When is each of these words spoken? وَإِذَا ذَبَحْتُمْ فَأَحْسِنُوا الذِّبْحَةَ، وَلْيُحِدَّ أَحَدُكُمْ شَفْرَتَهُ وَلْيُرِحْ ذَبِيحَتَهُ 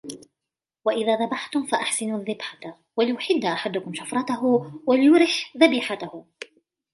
وَإِذَا 0.85 1.25
ذَبَحْتُمْ 1.25 1.65
فَأَحْسِنُوا 1.65 2.17
الذِّبْحَةَ، 2.19 2.79
وَلْيُحِدَّ 2.97 3.45
أَحَدُكُمْ 3.45 3.93
شَفْرَتَهُ 3.93 4.43
وَلْيُرِحْ 4.87 5.57
ذَبِيحَتَهُ 5.57 6.25